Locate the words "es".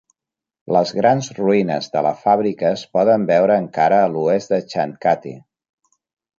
2.79-2.87